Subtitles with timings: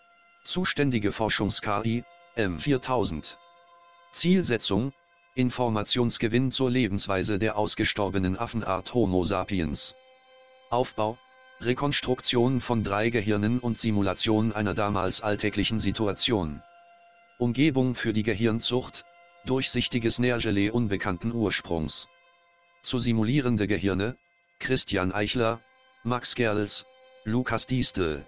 [0.44, 2.04] Zuständige Forschungs-KI,
[2.36, 3.36] M4000.
[4.12, 4.92] Zielsetzung,
[5.34, 9.94] Informationsgewinn zur Lebensweise der ausgestorbenen Affenart Homo sapiens.
[10.68, 11.16] Aufbau,
[11.62, 16.60] Rekonstruktion von drei Gehirnen und Simulation einer damals alltäglichen Situation.
[17.38, 19.06] Umgebung für die Gehirnzucht,
[19.46, 22.08] durchsichtiges Nährgelee unbekannten Ursprungs.
[22.82, 24.16] Zu simulierende Gehirne,
[24.58, 25.60] Christian Eichler,
[26.02, 26.86] Max Gerls,
[27.24, 28.26] Lukas Diestel.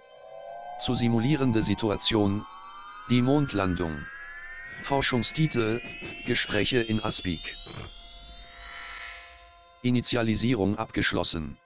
[0.79, 2.45] Zu simulierende Situation,
[3.09, 4.05] die Mondlandung.
[4.83, 5.81] Forschungstitel,
[6.25, 7.57] Gespräche in Aspik.
[9.81, 11.57] Initialisierung abgeschlossen.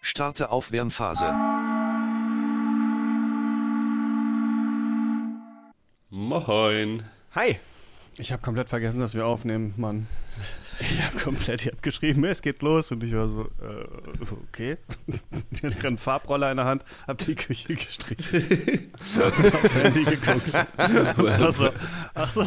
[0.00, 1.32] Starte Aufwärmphase.
[6.10, 7.02] Moin.
[7.34, 7.58] Hi.
[8.18, 10.06] Ich habe komplett vergessen, dass wir aufnehmen, Mann.
[10.78, 13.86] Ich habe komplett, ich habe geschrieben, es geht los und ich war so, äh,
[14.50, 14.76] okay.
[15.50, 18.92] Ich hatte einen Farbroller in der Hand, hab die Küche gestrichen.
[19.22, 20.52] aufs Handy geguckt.
[20.76, 21.70] Ach so,
[22.14, 22.46] ach so,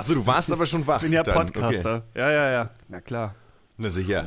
[0.00, 0.96] Achso, du warst aber schon wach.
[0.96, 1.34] ich bin ja dann.
[1.34, 1.96] Podcaster.
[1.96, 2.18] Okay.
[2.18, 2.70] Ja, ja, ja.
[2.88, 3.34] Na klar.
[3.76, 4.26] Na sicher.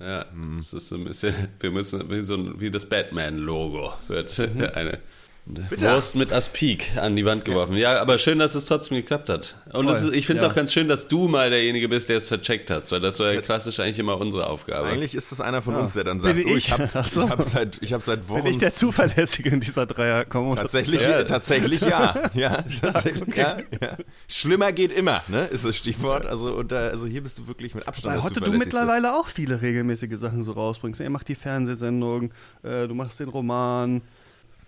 [0.00, 0.26] Ja,
[0.58, 4.40] es ist so ein bisschen, wir müssen, wie, so ein, wie das Batman-Logo wird
[4.74, 4.98] eine
[5.44, 7.76] Wurst mit Aspik an die Wand geworfen.
[7.76, 9.56] Ja, aber schön, dass es trotzdem geklappt hat.
[9.72, 10.48] Und ist, ich finde es ja.
[10.48, 13.32] auch ganz schön, dass du mal derjenige bist, der es vercheckt hast, weil das war
[13.32, 14.86] ja klassisch eigentlich immer unsere Aufgabe.
[14.86, 16.68] Eigentlich ist es einer von uns, der dann sagt, Bin oh, ich?
[16.68, 17.24] ich habe so.
[17.24, 18.44] ich hab seit, ich hab seit Wochen...
[18.44, 20.54] Bin ich der Zuverlässige in dieser Dreier-Kombo?
[20.54, 21.24] Tatsächlich, Ja.
[21.24, 22.14] tatsächlich ja.
[22.34, 23.96] Ja, tatsächlich ja, ja.
[24.28, 25.46] Schlimmer geht immer, ne?
[25.46, 26.24] Ist das Stichwort.
[26.24, 29.26] Also, und da, also hier bist du wirklich mit Abstand Weil heute du mittlerweile auch
[29.26, 31.00] viele regelmäßige Sachen so rausbringst.
[31.00, 32.32] Er macht die Fernsehsendung,
[32.62, 34.02] äh, du machst den Roman.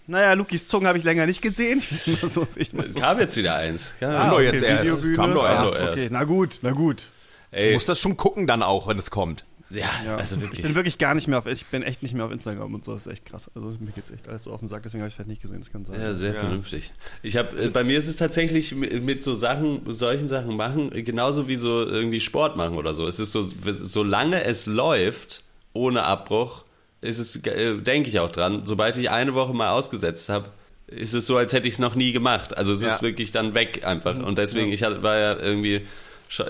[0.07, 1.81] Naja, Lukis Zungen habe ich länger nicht gesehen.
[2.07, 3.01] Ich so, ich so.
[3.01, 3.95] kam jetzt wieder eins.
[4.01, 5.15] Ja, Kam doch jetzt erst.
[5.15, 5.93] Kam doch Ach, erst.
[5.93, 7.09] okay, na gut, na gut.
[7.51, 9.45] Du ey, musst das schon gucken dann auch, wenn es kommt.
[9.71, 10.63] ja, also Ich wirklich.
[10.63, 12.93] bin wirklich gar nicht mehr auf, ich bin echt nicht mehr auf Instagram und so,
[12.93, 13.51] das ist echt krass.
[13.55, 15.61] Also mir geht's echt alles so auf den Sack, deswegen habe ich vielleicht nicht gesehen,
[15.61, 16.01] das kann sein.
[16.01, 16.93] Ja, sehr vernünftig.
[17.23, 21.49] Ich habe, äh, bei mir ist es tatsächlich mit, so Sachen, solchen Sachen machen, genauso
[21.49, 23.07] wie so irgendwie Sport machen oder so.
[23.07, 25.43] Es ist so, solange es läuft,
[25.73, 26.65] ohne Abbruch,
[27.05, 28.63] ist es, äh, denke ich auch dran.
[28.65, 30.49] Sobald ich eine Woche mal ausgesetzt habe,
[30.87, 32.57] ist es so, als hätte ich es noch nie gemacht.
[32.57, 32.95] Also es Ja.
[32.95, 34.17] ist wirklich dann weg einfach.
[34.17, 35.83] Und deswegen, ich hatte, war ja irgendwie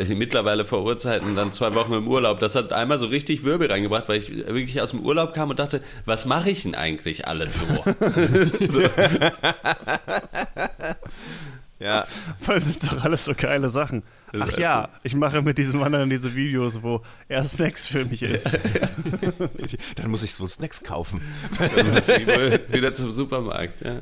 [0.09, 2.41] mittlerweile vor Urzeiten dann zwei Wochen im Urlaub.
[2.41, 5.59] Das hat einmal so richtig Wirbel reingebracht, weil ich wirklich aus dem Urlaub kam und
[5.59, 7.65] dachte, was mache ich denn eigentlich alles so?
[8.69, 8.81] so.
[11.81, 12.07] Ja.
[12.39, 14.03] Vor allem sind doch alles so geile Sachen.
[14.33, 18.23] Also, Ach ja, ich mache mit diesen Wandern diese Videos, wo er Snacks für mich
[18.23, 18.49] isst.
[19.97, 21.21] Dann muss ich so Snacks kaufen.
[21.77, 23.81] Dann muss ich wohl wieder zum Supermarkt.
[23.83, 24.01] Ja.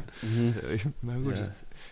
[0.74, 1.42] Ich- Na gut.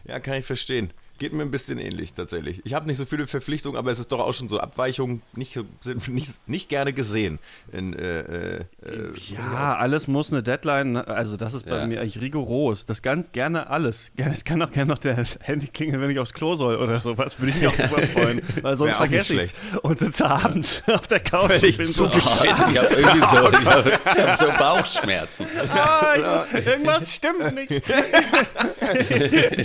[0.04, 0.20] Ja.
[0.20, 0.90] kann ich verstehen.
[1.20, 2.62] Geht mir ein bisschen ähnlich tatsächlich.
[2.64, 5.58] Ich habe nicht so viele Verpflichtungen, aber es ist doch auch schon so Abweichungen nicht,
[5.82, 7.38] sind nicht, nicht gerne gesehen.
[7.72, 11.06] In, äh, äh, äh, Ja, alles muss eine Deadline, ne?
[11.06, 11.86] also das ist bei Ja.
[11.86, 12.86] mir eigentlich rigoros.
[12.86, 14.10] Das ganz gerne alles.
[14.32, 17.38] Es kann auch gerne noch der Handy klingeln, wenn ich aufs Klo soll oder sowas.
[17.38, 19.50] Würde ich mich auch drüber freuen, weil sonst vergesse ich
[19.82, 23.66] und sitze abends auf der Couch und bin so, Scheiße, ich habe irgendwie so, ich
[23.66, 25.46] hab, ich hab so Bauchschmerzen.
[25.74, 27.70] ah, ich- irgendwas stimmt nicht.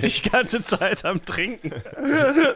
[0.04, 1.72] Die ganze Zeit am Trinken.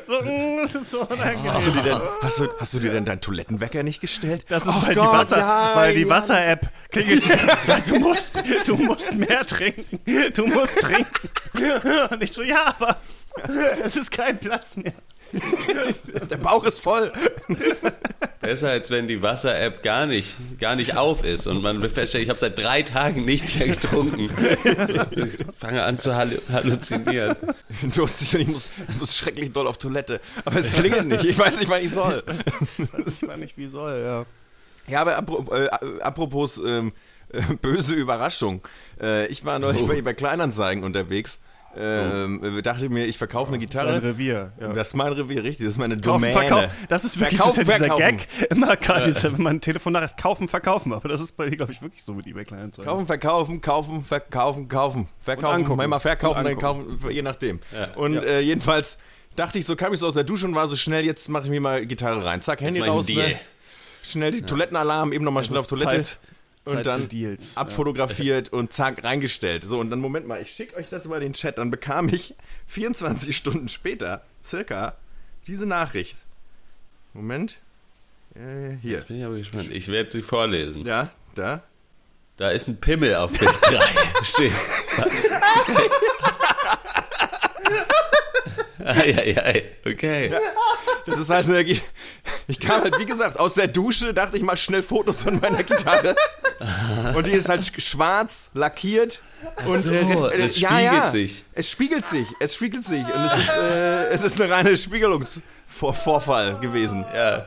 [0.08, 1.52] So, mm, das ist so unangenehm.
[1.52, 4.46] hast, du dir denn, hast, du, hast du dir denn deinen Toilettenwecker nicht gestellt?
[4.50, 6.10] Das ist, Oh weil, Gott, die Wasser, nein, weil die.
[6.10, 7.90] Wasser-App klingelt die ganze Zeit.
[7.90, 8.32] Du musst,
[8.66, 10.00] du musst mehr trinken.
[10.34, 11.30] Du musst trinken.
[12.10, 12.98] Und ich so, ja, aber
[13.84, 14.94] es ist kein Platz mehr.
[16.30, 17.12] Der Bauch ist voll.
[18.42, 22.30] Besser als wenn die Wasser-App gar nicht, gar nicht auf ist und man feststellt, ich
[22.30, 24.30] habe seit drei Tagen nichts mehr getrunken.
[25.16, 27.36] Ich fange an zu hallu halluzinieren.
[27.96, 30.22] Du hast dich, ich, muss, ich muss schrecklich doll auf Toilette.
[30.46, 31.26] Aber es klingelt nicht.
[31.26, 32.24] Ich weiß nicht, wann ich soll.
[33.06, 34.26] Das war nicht wie soll, ja.
[34.88, 35.18] Ja, aber
[35.52, 35.70] äh,
[36.00, 36.94] apropos ähm,
[37.32, 38.62] äh, böse Überraschung.
[39.02, 41.40] Äh, ich war neulich bei, bei Kleinanzeigen unterwegs.
[41.78, 44.02] Ähm, äh, dachte mir, ich verkaufe eine Dein Gitarre.
[44.04, 44.52] Revier.
[44.60, 44.70] Ja.
[44.74, 45.66] Das ist mein Revier, richtig.
[45.66, 46.34] Das ist meine Kaufen, Domäne.
[46.34, 46.70] verkaufen.
[46.90, 48.18] Das ist wirklich Verkaufen, das ist ja dieser verkaufen.
[48.40, 48.52] Gag.
[48.52, 50.94] Immer gerade, diese, wenn man ein Telefon nachher kaufen, verkaufen.
[50.94, 52.90] Aber das ist bei dir, glaube ich, wirklich so mit eBay Kleinanzeigen.
[52.90, 55.08] Kaufen, verkaufen, kaufen, verkaufen, kaufen.
[55.20, 57.60] Verkaufen, manchmal verkaufen, dann kaufen, je nachdem.
[57.74, 57.94] Ja.
[57.96, 58.22] Und Ja.
[58.24, 58.98] Äh, jedenfalls
[59.36, 61.44] dachte ich so, kam ich so aus der Dusche und war so schnell, jetzt mache
[61.46, 62.42] ich mir mal Gitarre rein.
[62.42, 63.36] Zack, Handy raus, ne?
[64.02, 66.04] Schnell die Toilettenalarm, eben nochmal schnell auf Toilette.
[66.04, 66.20] Zeit-
[66.78, 67.56] und dann Deals.
[67.58, 69.64] abfotografiert und zack, reingestellt.
[69.64, 71.58] So, und dann, Moment mal, ich schicke euch das über den Chat.
[71.58, 72.36] Dann bekam ich
[72.68, 74.96] 24 Stunden später circa
[75.48, 76.18] diese Nachricht.
[77.14, 77.60] Moment.
[78.36, 78.92] Äh, hier.
[78.92, 79.70] Jetzt bin ich aber gespannt.
[79.72, 80.86] Ich werde sie vorlesen.
[80.86, 81.64] Ja, da.
[82.38, 83.80] Da ist ein Pimmel auf Bild 3.
[84.24, 84.54] Steht.
[84.98, 85.30] Was?
[88.90, 89.64] Eieiei.
[89.86, 90.32] Okay.
[91.06, 91.64] Das ist halt eine,
[92.50, 95.64] Ich kam halt, wie gesagt, aus der Dusche, dachte ich mal schnell Fotos von meiner
[95.64, 96.16] Gitarre.
[97.16, 99.22] Und die ist halt schwarz, lackiert.
[99.66, 101.46] Und so, äh, es spiegelt sich.
[101.54, 103.04] Es spiegelt sich, es spiegelt sich.
[103.06, 107.06] Und es ist, äh, es ist eine reine Spiegelungsvorfall gewesen.
[107.14, 107.46] Ja.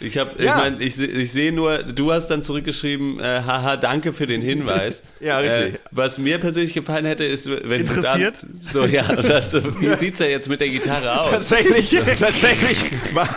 [0.00, 0.50] Ich habe, Ja.
[0.56, 4.42] ich meine, ich, ich sehe nur, du hast dann zurückgeschrieben, äh, haha, danke für den
[4.42, 5.02] Hinweis.
[5.20, 5.74] Ja, richtig.
[5.74, 8.42] Äh, was mir persönlich gefallen hätte, ist, wenn Interessiert?
[8.42, 11.30] du dann, so ja, das, wie sieht's ja jetzt mit der Gitarre aus?
[11.30, 13.28] Tatsächlich, tatsächlich war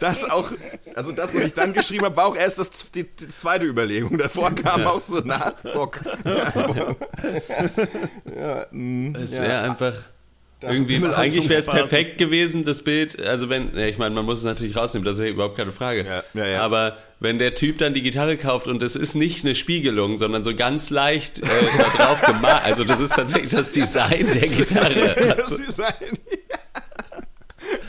[0.00, 0.50] das auch,
[0.94, 4.18] also das, was ich dann geschrieben habe, war auch erst das, die, die zweite Überlegung.
[4.18, 6.00] Davor kam auch so, na, Bock.
[9.14, 9.94] Es wäre einfach
[10.62, 14.24] irgendwie, Himmel eigentlich wäre es perfekt gewesen, das Bild, also wenn, ja, ich meine, man
[14.24, 16.04] muss es natürlich rausnehmen, das ist ja überhaupt keine Frage.
[16.04, 16.62] Ja, ja, ja.
[16.62, 20.44] Aber wenn der Typ dann die Gitarre kauft und es ist nicht eine Spiegelung, sondern
[20.44, 21.46] so ganz leicht äh,
[21.78, 25.16] da drauf gemalt, also das ist tatsächlich das Design der Gitarre.
[25.36, 25.94] Das Also, Design.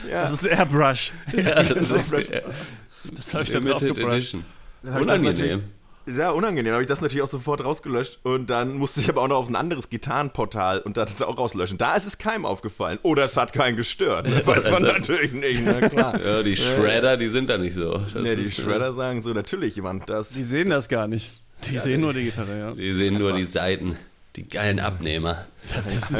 [0.09, 1.11] Das ist ein Airbrush.
[1.33, 3.97] ja, das ist Das habe ich dann Limited.
[3.97, 4.43] Edition.
[4.83, 5.63] Das Unangenehm.
[6.13, 9.27] Sehr unangenehm, habe ich das natürlich auch sofort rausgelöscht und dann musste ich aber auch
[9.27, 11.77] noch auf ein anderes Gitarrenportal und da das auch rauslöschen.
[11.77, 12.99] Da ist es keinem aufgefallen.
[13.03, 14.25] Oder es hat keinen gestört.
[14.27, 16.19] Das weiß man Also- natürlich nicht, na klar.
[16.23, 17.97] Ja, die Shredder, die sind da nicht so.
[17.97, 20.29] Das Nee, die ist, äh, Shredder sagen so, natürlich, jemand, das.
[20.29, 21.31] Die sehen das gar nicht.
[21.69, 22.71] Die sehen nur die Gitarre, ja.
[22.73, 23.95] Die sehen nur die Seiten,
[24.37, 25.45] die geilen Abnehmer.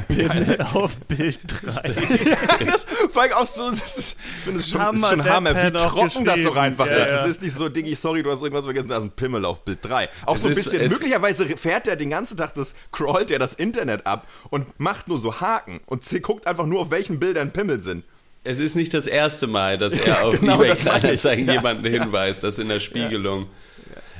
[0.07, 1.93] Pimmel auf Bild 3.
[2.65, 5.55] das, vor allem auch so, das ist, ich finde es schon, Hammer ist schon Hammer,
[5.63, 7.07] wie trocken das so einfach Ja, ist.
[7.09, 7.23] ja.
[7.23, 9.63] Es ist nicht so, Diggi, sorry, du hast irgendwas vergessen, da ist ein Pimmel auf
[9.63, 10.09] Bild 3.
[10.25, 13.39] Auch so ein ist- bisschen, es- möglicherweise fährt der den ganzen Tag, das crawlt der
[13.39, 17.51] das Internet ab und macht nur so Haken und guckt einfach nur, auf welchen Bildern
[17.53, 18.03] Pimmel sind.
[18.43, 20.75] Es ist nicht das erste Mal, dass er auf genau, eBay.
[20.75, 23.47] Kleinanzeigen jemanden hinweist, das in der Spiegelung.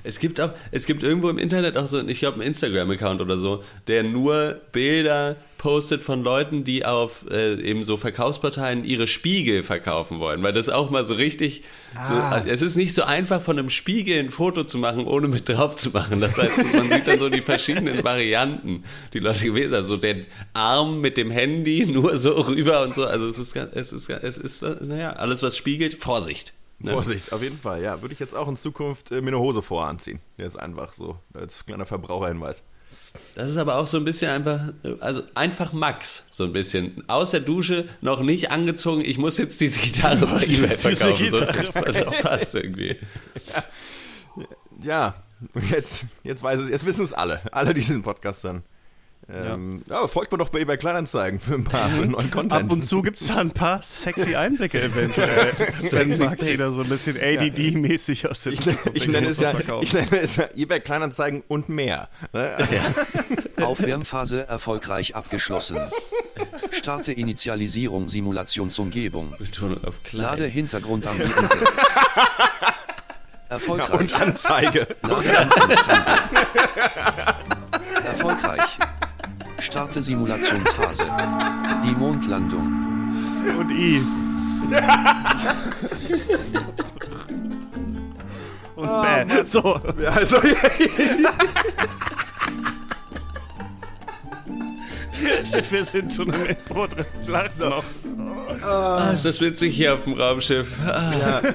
[0.04, 3.38] Es gibt auch, es gibt irgendwo im Internet auch so, ich glaube, einen Instagram-Account oder
[3.38, 9.62] so, der nur Bilder postet von Leuten, die auf äh, eben so Verkaufsportalen ihre Spiegel
[9.62, 11.62] verkaufen wollen, weil das auch mal so richtig,
[12.04, 12.44] so, Ah.
[12.48, 15.76] es ist nicht so einfach von einem Spiegel ein Foto zu machen, ohne mit drauf
[15.76, 16.20] zu machen.
[16.20, 18.84] Das heißt, man sieht dann so die verschiedenen Varianten,
[19.14, 19.84] die Leute gewesen haben.
[19.84, 20.22] So der
[20.54, 23.06] Arm mit dem Handy nur so rüber und so.
[23.06, 26.54] Also es ist, es ist, es ist, naja, alles was spiegelt, Vorsicht.
[26.84, 26.92] Ne?
[26.92, 28.02] Vorsicht, auf jeden Fall, ja.
[28.02, 30.20] Würde ich jetzt auch in Zukunft äh, mir eine Hose voranziehen.
[30.38, 32.64] Jetzt einfach so, als kleiner Verbraucherhinweis.
[33.36, 37.04] Das ist aber auch so ein bisschen einfach, also einfach Max, so ein bisschen.
[37.08, 41.30] Aus der Dusche, noch nicht angezogen, ich muss jetzt diese Gitarre bei eBay verkaufen.
[41.30, 42.98] So, das, das passt irgendwie.
[44.82, 45.16] Ja,
[45.54, 47.42] und jetzt, jetzt weiß es, jetzt wissen es alle.
[47.52, 48.64] Alle, die diesen Podcast dann.
[49.34, 49.98] Ähm, ja.
[49.98, 52.54] aber folgt mir doch bei eBay Kleinanzeigen für ein paar für neuen Content.
[52.54, 55.54] Ab und zu gibt es da ein paar sexy Einblicke eventuell.
[55.58, 56.48] Max Pics.
[56.48, 59.94] wieder so ein bisschen ADD-mäßig aus der ich, kommt, ich, dann nenne es ja, ich
[59.94, 62.10] nenne es ja eBay Kleinanzeigen und mehr.
[62.34, 62.52] Ne?
[63.62, 65.80] Aufwärmphase erfolgreich abgeschlossen.
[66.72, 69.36] Starte Initialisierung Simulationsumgebung.
[70.12, 70.46] Lade.
[70.46, 71.18] Hintergrund am.
[73.50, 74.00] Erfolgreich.
[74.00, 74.88] Und Anzeige.
[78.06, 78.78] Erfolgreich.
[79.62, 81.06] Starte Simulationsphase.
[81.84, 82.74] Die Mondlandung.
[83.60, 84.02] Und I.
[88.76, 89.44] Und bäh.
[89.46, 89.80] So.
[90.02, 90.38] Ja, also,
[95.72, 97.06] Wir sind schon im Intro drin.
[97.28, 97.84] Lass noch.
[98.62, 100.76] Ah, ist das witzig hier auf dem Raumschiff.
[100.86, 101.42] Ah,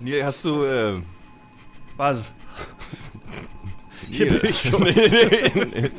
[0.00, 0.64] Neil, hast du.
[0.64, 1.00] Äh,
[1.96, 2.30] Was?
[4.08, 4.82] Neil, bin ich schon.
[4.82, 5.90] nee, nee, nee.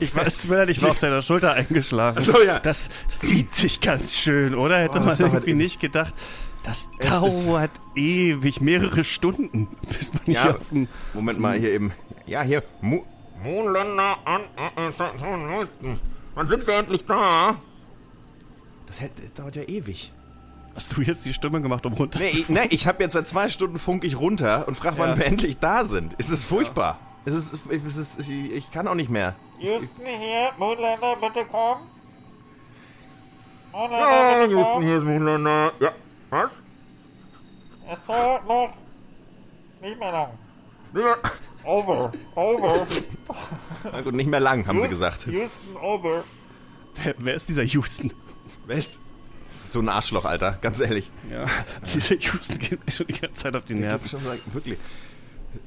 [0.00, 2.20] Ich weiß, tut mir leid, ich war auf deiner Schulter eingeschlagen.
[2.22, 2.58] so, ja.
[2.58, 2.88] Das
[3.20, 4.78] zieht sich ganz schön, oder?
[4.78, 5.56] Hätte Oh, man irgendwie ewig.
[5.56, 6.14] nicht gedacht.
[6.62, 10.88] Das dauert ewig, mehrere Stunden, bis man hier Ja, auf dem...
[11.12, 11.92] Moment mal, hier eben.
[12.26, 12.62] Ja, hier.
[12.80, 13.02] Mu
[13.44, 14.42] Mondländer an.
[16.34, 17.56] Wann sind wir endlich da?
[18.86, 20.12] das, hält, das dauert ja ewig.
[20.74, 22.18] Hast du jetzt die Stimme gemacht, um runter?
[22.18, 25.10] Nee, ich, nee, ich habe jetzt seit zwei Stunden funk ich runter und frage, wann
[25.10, 25.18] Ja.
[25.18, 26.14] wir endlich da sind.
[26.18, 26.98] Es ist furchtbar.
[27.24, 29.34] Es ist, es ist, ich, ich kann auch nicht mehr.
[29.60, 31.78] Houston hier, Mondländer, bitte komm.
[33.72, 34.82] Ja, Mondländer, bitte Houston, komm.
[34.82, 35.72] hier ist Mondländer.
[35.80, 35.92] Ja,
[36.30, 36.50] was?
[37.92, 38.70] Es dauert noch
[39.80, 40.28] nicht mehr lang.
[40.94, 41.16] Ja.
[41.64, 42.86] Over, over.
[43.84, 45.26] Na gut, nicht mehr lang, haben sie gesagt.
[45.26, 46.24] Houston, over.
[47.02, 48.12] Wer, wer ist dieser Houston?
[48.66, 49.00] West?
[49.48, 51.10] Das ist so ein Arschloch, Alter, ganz ehrlich.
[51.30, 51.44] Ja,
[51.94, 54.08] dieser Houston geht mir schon die ganze Zeit auf die Nerven.
[54.08, 54.78] Schon sagen, Wirklich.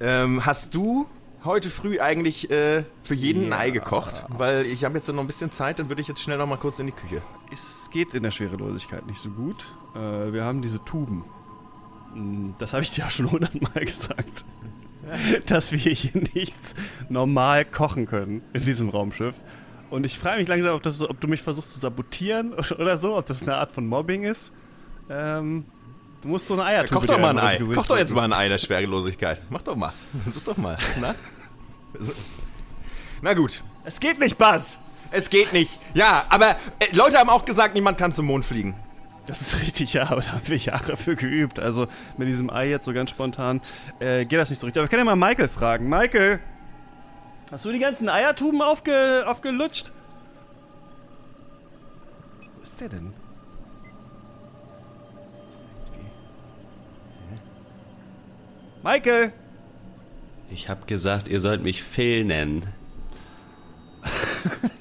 [0.01, 1.07] Ähm, hast du
[1.45, 4.25] heute früh eigentlich äh, für jeden ein Ei gekocht?
[4.29, 6.57] Weil ich habe jetzt noch ein bisschen Zeit, dann würde ich jetzt schnell noch mal
[6.57, 7.21] kurz in die Küche.
[7.51, 9.63] Es geht in der Schwerelosigkeit nicht so gut.
[9.95, 11.23] Äh, wir haben diese Tuben.
[12.59, 14.43] Das habe ich dir auch schon hundertmal gesagt.
[15.45, 16.73] Dass wir hier nichts
[17.09, 19.35] normal kochen können in diesem Raumschiff.
[19.89, 23.17] Und ich frage mich langsam, ob, das, ob du mich versuchst zu sabotieren oder so,
[23.17, 24.51] ob das eine Art von Mobbing ist.
[25.09, 25.65] Ähm,
[26.21, 27.57] du musst so eine Eiertube Koch doch mal ein Ei.
[27.75, 29.41] Koch doch jetzt mal ein Ei der Schwerelosigkeit.
[29.49, 29.93] Mach doch mal.
[30.23, 30.77] Versuch doch mal.
[30.99, 31.15] Na?
[33.21, 33.63] Na gut.
[33.85, 34.77] Es geht nicht, Buzz!
[35.11, 35.79] Es geht nicht.
[35.93, 38.75] Ja, aber äh, Leute haben auch gesagt, niemand kann zum Mond fliegen.
[39.27, 41.59] Das ist richtig, ja, aber da haben wir Jahre für geübt.
[41.59, 43.61] Also mit diesem Ei jetzt so ganz spontan
[43.99, 44.79] äh, geht das nicht so richtig.
[44.79, 45.89] Aber ich kann ja mal Michael fragen.
[45.89, 46.39] Michael,
[47.51, 49.91] hast du die ganzen Eiertuben aufge, aufgelutscht?
[52.55, 53.13] Wo ist der denn?
[58.81, 59.33] Michael!
[60.49, 62.65] Ich habe gesagt, ihr sollt mich Phil nennen.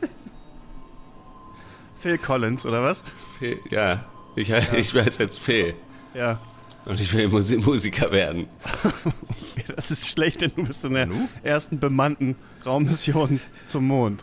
[1.99, 3.03] Phil Collins, oder was?
[3.41, 4.05] Phil, ja,
[4.37, 5.75] ich, ich weiß jetzt Phil.
[6.15, 6.39] Ja.
[6.85, 8.47] Und ich will Musi Musiker werden.
[9.75, 11.09] Das ist schlecht, denn du bist in der
[11.43, 14.23] ersten bemannten Raummission zum Mond.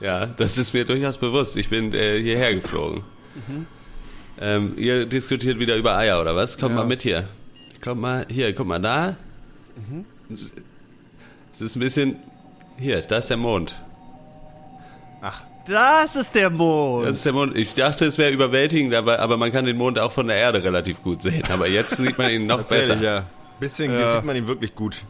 [0.00, 1.56] Ja, das ist mir durchaus bewusst.
[1.56, 3.02] Ich bin äh, hierher geflogen.
[4.40, 6.58] Ähm, ihr diskutiert wieder über Eier, oder was?
[6.58, 6.80] Kommt Ja.
[6.82, 7.28] mal mit hier.
[7.82, 9.16] Kommt mal hier, guck mal da.
[11.52, 12.16] Es ist ein bisschen.
[12.76, 13.80] Hier, da ist der Mond.
[15.66, 17.06] Das ist der Mond!
[17.08, 17.56] Das ist der Mond.
[17.56, 20.62] Ich dachte, es wäre überwältigend, aber, aber man kann den Mond auch von der Erde
[20.62, 21.42] relativ gut sehen.
[21.50, 22.96] Aber jetzt sieht man ihn noch besser.
[23.00, 23.24] Ja.
[23.58, 24.14] Bisschen Ja.
[24.14, 25.02] sieht man ihn wirklich gut.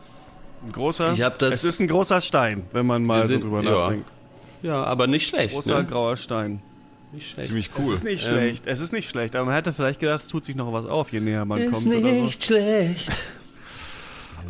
[0.64, 1.12] Ein großer.
[1.12, 3.70] Ich hab das- es ist ein großer Stein, wenn man mal sind- so drüber ja.
[3.70, 4.08] nachdenkt.
[4.62, 5.54] Ja, aber nicht schlecht.
[5.54, 5.84] Großer Ne?
[5.84, 6.60] grauer Stein.
[7.12, 7.48] Nicht schlecht.
[7.48, 7.94] Ziemlich Es cool.
[7.94, 8.66] ist nicht Ähm, schlecht.
[8.66, 11.12] Es ist nicht schlecht, aber man hätte vielleicht gedacht, es tut sich noch was auf,
[11.12, 12.22] je näher man Ist kommt oder so.
[12.24, 13.10] nicht schlecht.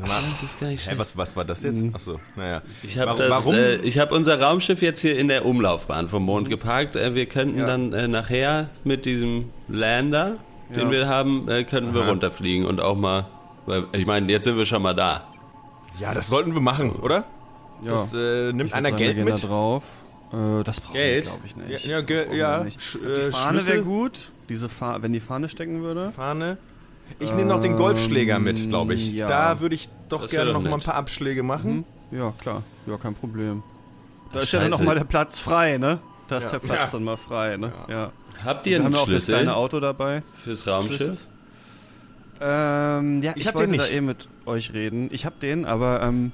[0.00, 0.98] Mal, Das ist gar nicht schlecht.
[0.98, 1.82] was, was war das jetzt?
[1.92, 2.62] Achso, naja.
[2.82, 6.50] Ich habe das, äh, ich habe unser Raumschiff jetzt hier in der Umlaufbahn vom Mond
[6.50, 6.96] geparkt.
[6.96, 7.66] Äh, wir könnten Ja.
[7.66, 10.36] dann äh, nachher mit diesem Lander,
[10.70, 10.90] den Ja.
[10.90, 13.26] wir haben, äh, könnten wir runterfliegen und auch mal,
[13.66, 15.28] weil ich meine, jetzt sind wir schon mal da.
[16.00, 17.24] Ja, das sollten wir machen, oder?
[17.82, 17.92] Ja.
[17.92, 19.42] Das äh, nimmt Ich einer sagen, Geld mit.
[19.42, 19.82] Da drauf.
[20.32, 21.24] Äh, das brauchen Geld?
[21.26, 21.84] wir, glaube ich, nicht.
[21.84, 22.80] Ja, ja, ge- ja, nicht.
[22.80, 24.30] Sch- Die äh, Fahne wäre gut.
[24.48, 26.10] Diese Fa wenn die Fahne stecken würde.
[26.10, 26.58] Fahne.
[27.18, 29.12] Ich nehme noch den Golfschläger mit, glaube ich.
[29.12, 29.26] ja.
[29.26, 30.84] Da würde ich doch Das gerne noch mal ein nett.
[30.84, 31.84] paar Abschläge machen.
[32.10, 32.62] Ja, klar.
[32.86, 33.62] Ja, kein Problem.
[34.32, 34.82] Da Ach, ist ja dann scheiße.
[34.82, 35.98] noch mal der Platz frei, ne?
[36.28, 36.50] Da ist Ja.
[36.50, 36.88] der Platz Ja.
[36.92, 37.72] dann mal frei, ne?
[37.88, 38.12] Ja.
[38.44, 40.22] Habt Wir ihr haben einen das Schlüssel kleine Auto dabei.
[40.34, 40.96] fürs Raumschiff?
[40.96, 41.16] Schlüssel?
[42.40, 43.94] Ähm, ja, ich, Ich hab wollte den da nicht.
[43.94, 45.08] eh mit euch reden.
[45.10, 46.32] Ich hab den, aber ähm,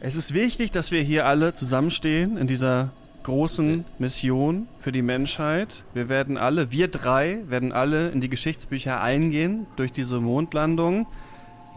[0.00, 2.90] es ist wichtig, dass wir hier alle zusammenstehen in dieser
[3.28, 5.84] großen Mission für die Menschheit.
[5.94, 11.06] Wir werden alle, wir drei, werden alle in die Geschichtsbücher eingehen durch diese Mondlandung.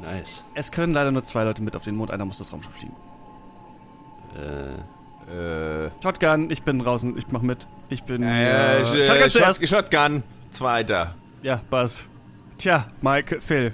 [0.01, 0.43] Nice.
[0.55, 2.96] Es können leider nur zwei Leute mit auf den Mond, einer muss das Raumschiff fliegen.
[4.38, 4.79] Äh,
[5.31, 7.60] Äh, Shotgun, ich bin draußen, ich mach mit.
[7.89, 8.22] Ich bin.
[8.24, 9.70] äh, äh, Sh- Shotgun Shot, zuerst.
[9.70, 10.24] Shotgun.
[10.50, 11.15] Zweiter.
[11.41, 12.03] Ja, Buzz.
[12.58, 13.72] Tja, Mike, Phil.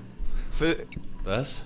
[0.52, 0.86] Phil,
[1.24, 1.66] was?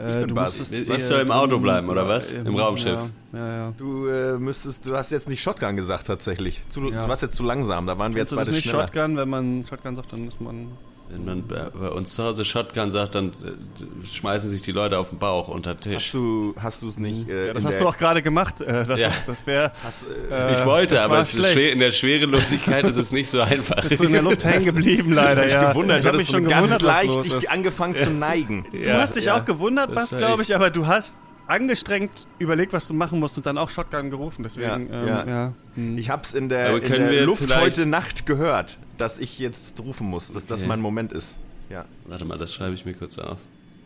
[0.00, 2.32] Äh, bin du musst Ich eher soll im Auto bleiben, oder was?
[2.32, 2.98] Ja, Im Raumschiff.
[3.32, 3.56] Ja, ja.
[3.56, 3.74] ja.
[3.76, 6.62] du äh, müsstest, du hast jetzt nicht Shotgun gesagt tatsächlich.
[6.68, 7.02] Zu, Ja.
[7.02, 8.84] Du warst jetzt zu langsam, da waren wir jetzt beide nicht schneller.
[8.86, 9.16] Shotgun?
[9.16, 10.68] Wenn man Shotgun sagt, dann muss man.
[11.12, 15.10] Wenn man bei uns zu Hause Shotgun sagt, dann äh, schmeißen sich die Leute auf
[15.10, 15.94] den Bauch unter den Tisch.
[16.06, 18.60] Hast du hast du es nicht äh, Ja, das in hast du auch gerade gemacht.
[18.60, 19.08] Äh, das Ja.
[19.08, 19.72] ist- das wäre.
[19.82, 23.82] hast, äh, Ich wollte, das aber schwer, in der Schwerelosigkeit ist es nicht so einfach.
[23.82, 25.68] Bist du in der Luft hängen geblieben, leider, ich ja.
[25.70, 28.64] gewundert, ich habe hattest mich schon ganz leicht dich angefangen zu neigen.
[28.72, 31.16] Du hast dich auch gewundert, war glaube ich, aber du hast
[31.50, 34.42] angestrengt überlegt, was du machen musst und dann auch Shotgun gerufen.
[34.42, 35.26] Deswegen, Ja, ähm, ja.
[35.26, 35.52] ja.
[35.74, 35.98] hm.
[35.98, 40.06] Ich hab's in der, in der wir Luft heute Nacht gehört, dass ich jetzt rufen
[40.08, 40.68] muss, dass das Okay.
[40.68, 41.36] mein Moment ist.
[41.68, 41.84] Ja.
[42.06, 43.38] Warte mal, das schreibe ich mir kurz auf.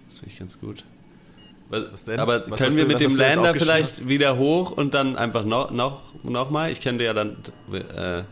[0.09, 0.85] Das finde ich ganz gut.
[1.71, 2.21] Was, denn?
[2.21, 5.45] Aber Was können wir du- mit was dem Lander vielleicht wieder hoch und dann einfach
[5.45, 6.71] noch, noch, noch mal?
[6.71, 7.37] Ich könnte ja dann,
[7.73, 8.23] äh,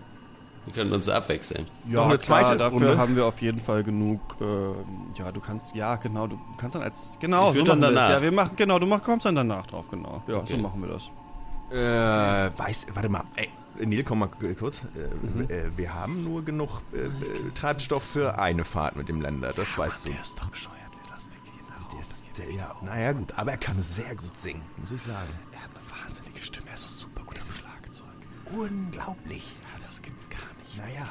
[0.65, 1.67] wir können uns abwechseln.
[1.89, 2.99] Ja, Noch eine klar, zweite dafür Runde?
[2.99, 4.21] haben wir auf jeden Fall genug.
[4.41, 4.75] ähm,
[5.17, 7.95] ja, du kannst, ja, genau, du kannst dann als, genau, Ich so dann machen wir
[7.97, 8.09] danach.
[8.09, 8.17] das.
[8.19, 10.23] Ja, wir machen, genau, du mach, kommst dann danach drauf, genau.
[10.27, 10.53] Ja, Okay.
[10.53, 11.03] so machen wir das.
[11.71, 13.49] Äh, weiß, warte mal, ey,
[13.85, 14.83] Neil, komm mal kurz.
[14.95, 15.45] Äh, Mhm.
[15.49, 17.11] äh, wir haben nur genug äh, äh,
[17.55, 20.11] Treibstoff für eine Fahrt mit dem Länder, das weißt du.
[20.11, 23.57] ist doch bescheuert, wir lassen weggehen nach Der ist, der, ja, naja gut, aber er
[23.57, 25.29] kann sehr gut singen, muss ich sagen.
[25.53, 28.07] Er hat eine wahnsinnige Stimme, er ist auch super gut am Schlagzeug.
[28.55, 29.57] Unglaublich.
[30.77, 31.07] Naja.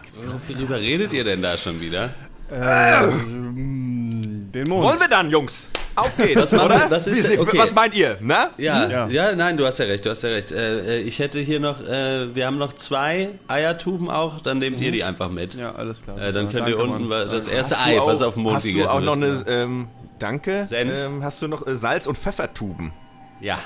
[0.48, 2.10] Worüber redet ihr denn da schon wieder?
[2.51, 4.84] Ähm, den Mond.
[4.84, 5.70] Wollen wir dann, Jungs?
[5.96, 6.88] Auf geht's, oder?
[6.89, 7.58] Das ist- okay.
[7.58, 8.50] Was meint ihr, ne?
[8.58, 9.08] Ja, Ja.
[9.08, 10.51] ja, nein, du hast ja recht, du hast ja recht.
[10.51, 14.80] Äh, äh, ich hätte hier noch, äh, wir haben noch zwei Eiertuben auch, dann nehmt
[14.82, 15.53] ihr die einfach mit.
[15.56, 16.18] Ja, alles klar.
[16.20, 17.30] Äh, dann Ja, könnt ihr unten Mann.
[17.30, 19.48] das erste Hast Ei, auch- was auf dem Mond Hast du auch noch wird.
[19.48, 19.88] eine, ähm,
[20.20, 20.94] danke, Senf?
[20.96, 22.91] ähm, hast du noch äh, Salz- und Pfeffertuben?
[23.41, 23.60] Ja.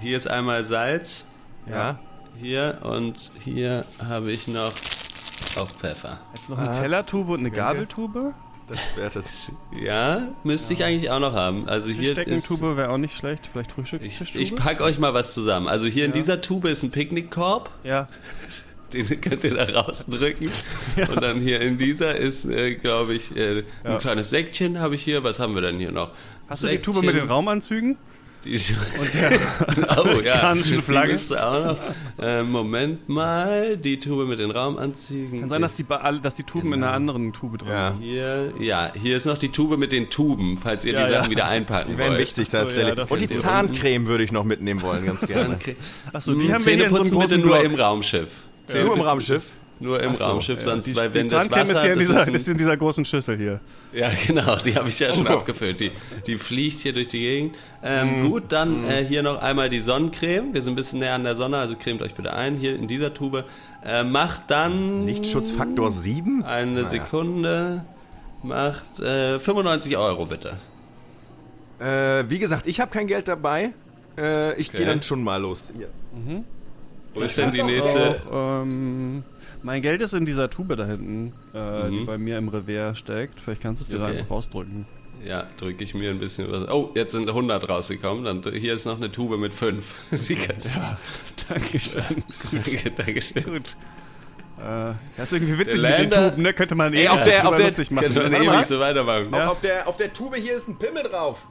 [0.00, 1.26] Hier ist einmal Salz,
[1.70, 1.98] Ja.
[2.40, 4.72] hier und hier habe ich noch
[5.58, 6.20] Auch Pfeffer.
[6.34, 8.34] Jetzt noch eine Tellertube und eine Gabeltube.
[8.66, 9.24] Das wäre das.
[9.78, 11.68] Ja, müsste ich eigentlich auch noch haben.
[11.68, 13.50] Also Eine hier ist, Steckentube wäre auch nicht schlecht.
[13.52, 14.42] Vielleicht ich, Frühstückstischtube.
[14.42, 15.68] ich pack euch mal was zusammen.
[15.68, 17.70] Also hier in dieser Tube ist ein Picknickkorb.
[17.84, 18.08] ja.
[18.92, 20.50] Den könnt ihr da rausdrücken.
[21.08, 23.98] Und dann hier in dieser ist, äh, glaube ich, äh, ein Ja.
[23.98, 25.24] kleines Säckchen habe ich hier.
[25.24, 26.12] Was haben wir denn hier noch?
[26.48, 27.96] Hast du die Tube mit den Raumanzügen?
[28.44, 28.52] Die
[29.00, 30.54] und der oh, ja.
[30.54, 31.18] Die Flagge?
[32.20, 35.40] Äh, Moment mal, die Tube mit den Raumanzügen.
[35.40, 35.86] Kann sein, dass die,
[36.22, 37.92] dass die Tuben in einer anderen Tube drin Ja.
[37.92, 38.02] sind.
[38.02, 41.24] hier, ja, hier ist noch die Tube mit den Tuben, falls ihr Ja, die Sachen
[41.24, 41.30] ja.
[41.30, 42.20] wieder einpacken Die wären wollt.
[42.20, 42.94] wichtig so, ja, tatsächlich.
[42.96, 45.58] das und die die Zahncreme würde ich noch mitnehmen wollen, ganz gerne.
[46.12, 47.64] Achso, die Hm, haben wir hier in so einem bitte nur Block.
[47.64, 48.28] im Raumschiff.
[48.72, 49.50] Nur im Raumschiff.
[49.80, 51.74] Nur im Raumschiff, sonst, Die, weil wenn die das Zahncreme Wasser...
[51.76, 53.60] ist hier in das dieser, ist ein- ist in dieser großen Schüssel hier.
[53.92, 55.30] Ja, genau, die habe ich ja schon Oh.
[55.38, 55.80] abgefüllt.
[55.80, 55.90] Die,
[56.26, 57.56] die fliegt hier durch die Gegend.
[57.82, 58.30] Ähm, Mhm.
[58.30, 60.54] Gut, dann äh, hier noch einmal die Sonnencreme.
[60.54, 62.86] Wir sind ein bisschen näher an der Sonne, also cremt euch bitte ein, hier in
[62.86, 63.44] dieser Tube.
[63.84, 66.44] Äh, macht dann Lichtschutzfaktor 7?
[66.44, 67.84] eine Sekunde,
[68.44, 70.56] macht äh, 95 Euro bitte.
[71.80, 73.72] Äh, wie gesagt, ich habe kein Geld dabei.
[74.16, 74.88] Äh, ich gehe Okay.
[74.90, 75.72] dann schon mal los.
[75.76, 75.88] Hier.
[77.12, 78.20] Wo ist denn die nächste?
[78.30, 79.22] Auch, ähm,
[79.62, 82.06] mein Geld ist in dieser Tube da hinten, äh, die Mhm.
[82.06, 83.40] bei mir im Revers steckt.
[83.40, 84.18] Vielleicht kannst du es dir da Okay.
[84.18, 84.86] einfach rausdrücken.
[85.24, 86.68] Ja, drücke ich mir ein bisschen was.
[86.68, 88.24] Oh, jetzt sind 100 rausgekommen.
[88.24, 90.00] Dann, hier ist noch eine Tube mit 5.
[90.28, 90.74] Die kannst
[91.48, 92.02] Dankeschön.
[92.52, 93.44] Danke, Dankeschön.
[93.44, 93.76] Gut.
[94.58, 96.52] Äh, das ist irgendwie witzig Der mit den Länder- Tuben, ne?
[96.52, 98.04] Könnte man eh auf der- auf der- lustig machen.
[98.12, 99.28] Könnte man ewig so weitermachen.
[99.32, 99.46] Ja.
[99.48, 101.46] Auf, der, auf der Tube hier ist ein Pimmel drauf.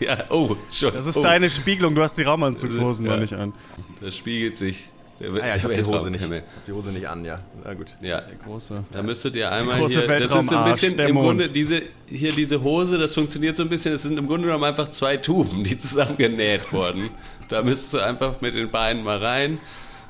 [0.00, 0.92] Ja, oh, schon.
[0.94, 3.12] Das ist oh, deine Spiegelung, du hast die Raumanzugshosen Ja.
[3.12, 3.52] noch nicht an.
[4.00, 4.90] Das spiegelt sich.
[5.22, 6.22] Ah ja, ich habe die Hose nicht.
[6.24, 7.38] Hab die Hose nicht an, ja.
[7.64, 7.94] Na gut.
[8.00, 8.74] Ja, Der große.
[8.90, 10.06] da müsstet ihr einmal hier.
[10.06, 11.26] Das ist so ein bisschen im Mond.
[11.26, 12.98] Grunde diese hier diese Hose.
[12.98, 13.94] Das funktioniert so ein bisschen.
[13.94, 17.10] Es sind im Grunde genommen einfach zwei Tuben, die zusammengenäht wurden.
[17.48, 19.58] Da müsst ihr einfach mit den Beinen mal rein.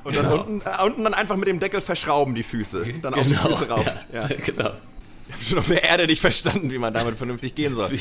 [0.03, 2.85] Und dann unten, äh, unten dann einfach mit dem Deckel verschrauben die Füße.
[3.01, 3.85] Dann auf die Füße rauf.
[4.11, 4.21] Ja.
[4.21, 4.71] Ja, genau.
[5.39, 7.89] Ich habe schon auf der Erde nicht verstanden, wie man damit vernünftig gehen soll.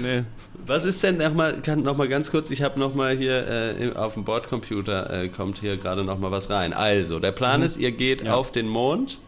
[0.00, 0.24] Nee.
[0.66, 4.14] Was ist denn nochmal, kann noch mal ganz kurz, ich habe nochmal hier äh, auf
[4.14, 6.72] dem Bordcomputer äh, kommt hier gerade nochmal was rein.
[6.72, 9.18] Also, der Plan ist, ihr geht auf den Mond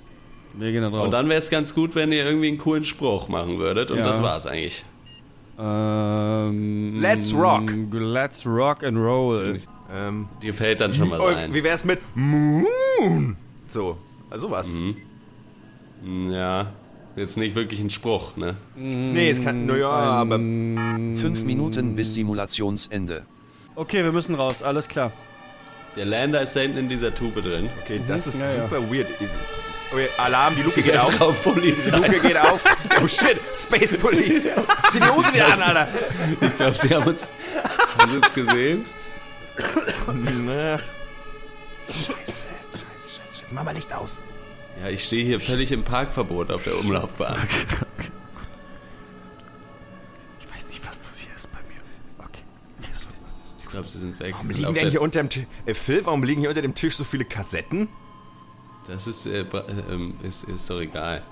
[0.54, 1.04] Wir gehen da drauf.
[1.04, 3.98] und dann wäre es ganz gut, wenn ihr irgendwie einen coolen Spruch machen würdet und
[3.98, 4.04] Ja.
[4.04, 4.84] das war's eigentlich.
[5.58, 7.72] ähm, Let's rock.
[7.92, 9.58] Let's rock and roll.
[9.94, 11.52] Ähm, Dir fällt dann schon was oh, ein.
[11.54, 13.36] wie wär's mit Moon?
[13.68, 13.96] So,
[14.30, 14.70] also was.
[16.30, 16.72] Ja,
[17.16, 18.56] jetzt nicht wirklich ein Spruch, ne?
[18.76, 23.24] Nee, es kann, naja, aber Fünf Minuten bis Simulationsende.
[23.74, 25.12] Okay, wir müssen raus, alles klar.
[25.96, 27.68] Der Lander ist da hinten in dieser Tube drin.
[27.82, 28.62] okay, das ist Ja, ja.
[28.68, 29.08] super weird.
[29.92, 31.10] Okay, Alarm, die Luke geht auf.
[31.18, 31.90] Die.
[31.90, 32.64] Luke geht auf.
[33.02, 34.44] Oh shit, Space Police.
[34.90, 35.88] Zieh die Hose wieder an, Alter.
[36.40, 37.30] Ich glaube, sie haben uns,
[37.98, 38.84] haben sie uns gesehen.
[41.88, 43.54] Scheiße, scheiße, scheiße, scheiße.
[43.54, 44.18] Mach mal Licht aus.
[44.82, 47.38] Ja, ich stehe hier völlig im Parkverbot auf der Umlaufbahn.
[50.40, 51.80] Ich weiß nicht, was das hier ist bei mir.
[52.18, 52.42] Okay.
[53.60, 54.32] Ich glaube, sie sind weg.
[54.32, 55.46] Warum sind liegen denn hier unter dem Tisch?
[55.66, 57.88] Äh, Phil, warum liegen hier unter dem Tisch so viele Kassetten?
[58.88, 61.22] Das ist, äh, äh, ähm, ist, ist doch egal.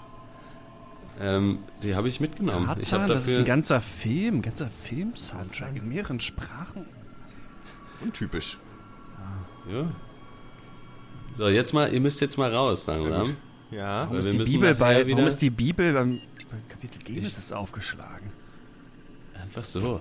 [1.19, 2.63] Ähm, die habe ich mitgenommen.
[2.63, 3.39] ich habe Tarzan, das ist dafür.
[3.41, 6.87] ein ganzer Film, ein ganzer Film-Soundtrack in mehreren Sprachen.
[8.01, 8.59] Untypisch.
[9.69, 9.89] ja.
[11.37, 13.37] So, jetzt mal, ihr müsst jetzt mal raus, langsam.
[13.71, 14.11] Ja.
[14.11, 18.33] Weil Ist die Bibel bei, wieder- warum ist die Bibel beim, beim Kapitel Genesis aufgeschlagen?
[19.41, 20.01] Einfach so.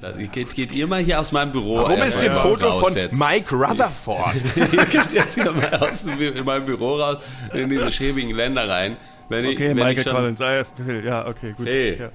[0.00, 1.78] Da, geht, geht ihr mal hier aus meinem Büro.
[1.78, 3.18] Warum ist ein Foto raus von jetzt.
[3.18, 4.36] Mike Rutherford?
[4.56, 7.18] ihr geht jetzt hier mal aus in meinem Büro raus,
[7.52, 8.96] in diese schäbigen Länder rein.
[9.28, 10.64] Wenn ich, Okay, wenn Michael ich schon, Collins, ah,
[11.04, 11.66] ja, okay, gut.
[11.66, 11.96] Phil.
[11.98, 12.10] Ja.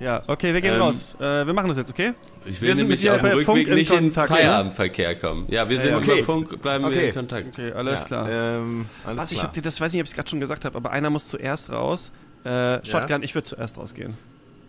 [0.00, 1.16] Ja, okay, wir gehen Ähm, raus.
[1.20, 2.14] Äh, wir machen das jetzt, okay?
[2.44, 5.14] Ich Wir will sind nämlich mit dir auf dem Rückweg in nicht in Kontakt, Feierabendverkehr
[5.16, 5.46] kommen.
[5.50, 5.98] Ja, wir sind ja.
[5.98, 6.22] über Okay.
[6.22, 7.08] Funk, bleiben wir Okay.
[7.08, 7.48] in Kontakt.
[7.48, 8.28] Okay, alles klar.
[8.30, 9.46] ähm, alles Was, ich klar.
[9.48, 11.28] hab dir, das weiß nicht, ob ich es gerade schon gesagt habe, aber einer muss
[11.28, 12.10] zuerst raus.
[12.44, 14.16] Äh, Shotgun, ich würde zuerst rausgehen.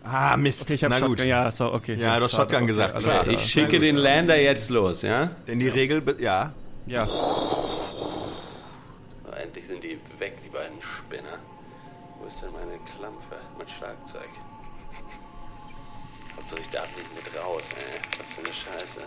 [0.04, 0.62] ah, Mist.
[0.62, 1.24] Okay, ich habe Na Shotgun, gut.
[1.26, 1.94] ja, so, okay.
[1.94, 3.28] Ja, du hast Shotgun okay, gesagt, alles klar.
[3.28, 5.30] Ich schicke den Lander jetzt los, ja?
[5.46, 6.52] Denn die Regel, ja.
[6.86, 7.06] Ja.
[9.42, 11.38] Endlich sind die weg, die beiden Spinner.
[12.20, 14.28] Wo ist denn meine Klampfe, mein Schlagzeug?
[16.50, 18.00] Hauptsache ich darf nicht mit raus, ey.
[18.18, 19.04] Was für eine Scheiße.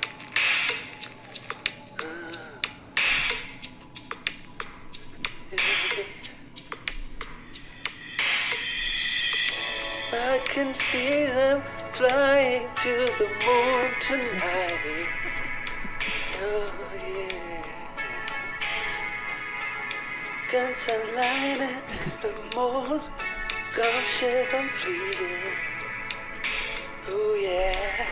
[10.13, 11.61] I can feel them
[11.93, 15.07] flying to the moon tonight.
[16.41, 16.71] Oh
[17.05, 17.63] yeah.
[20.51, 21.69] Ganz alleine
[22.23, 23.03] im Mond,
[23.75, 25.72] Raumschiff am Fliegen.
[27.09, 28.05] Oh yeah.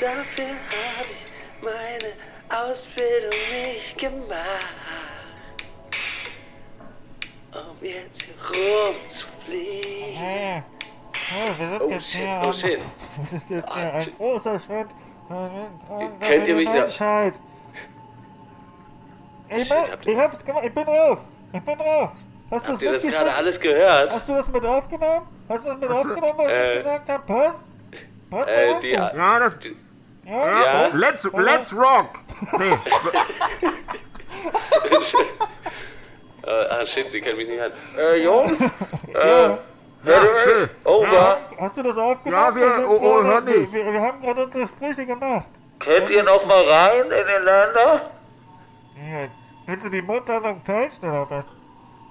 [0.00, 2.12] Dafür habe ich meine
[2.48, 4.38] Ausbildung nicht gemacht.
[7.52, 10.14] Um jetzt hier rumzufliegen.
[10.14, 10.62] Hey.
[11.58, 12.80] Wir sind oh jetzt shit, hier oh shit.
[13.18, 14.88] Das ist jetzt hier ah, ein großer Schritt.
[16.20, 17.32] Kennt ihr mich da?
[19.50, 21.18] Ich, bin, ich hab's gemacht, ich bin drauf.
[21.52, 22.12] Ich bin drauf.
[22.50, 24.10] Hast du Habt ihr das gerade alles gehört?
[24.12, 25.26] Hast du das mit aufgenommen?
[25.48, 25.96] Hast du das mit Was?
[25.98, 27.22] aufgenommen, was Äh, ich gesagt habe?
[27.26, 27.52] Pass?
[28.30, 29.58] Pass Äh, die, Ja, das.
[30.24, 30.62] ja?
[30.62, 32.08] ja, Let's, let's rock!
[32.58, 32.72] Nee,
[36.46, 37.72] äh, ah shit, sie kennen mich nicht an.
[37.98, 38.52] Äh, Jungs?
[39.14, 39.58] Äh, Ja,
[40.44, 40.70] Phil.
[40.84, 41.38] Over.
[41.58, 42.42] Hast du das aufgenommen?
[42.44, 43.72] Ja, wir- oh, oh, gerade- hör nicht.
[43.72, 45.46] Wir, wir haben gerade unsere Gespräche gemacht.
[45.80, 48.10] Könnt ihr noch mal rein in den Länder?
[48.94, 49.32] Jetzt.
[49.66, 51.44] Willst du die Mundhandlung fälschen oder was?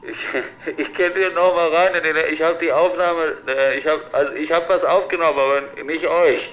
[0.01, 0.17] Ich,
[0.77, 4.03] ich könnt ihr noch mal rein in den Ich habe die Aufnahme, äh, ich habe
[4.13, 6.49] also ich habe was aufgenommen, aber nicht euch.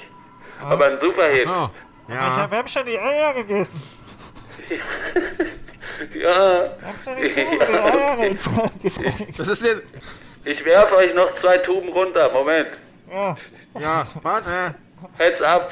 [0.63, 1.45] Aber ein Superhit.
[1.45, 1.71] so.
[2.09, 2.37] Ich Ja.
[2.37, 3.83] hab, wir haben schon die Eier gegessen.
[6.13, 6.65] Ja.
[7.07, 8.19] Den Eiern
[8.81, 9.33] gegessen.
[9.37, 9.83] Das ist jetzt.
[10.45, 12.31] Ich werfe euch noch zwei Tuben runter.
[12.33, 12.69] Moment.
[13.13, 13.37] Ja.
[13.79, 14.75] Ja, warte.
[15.19, 15.71] Heads up.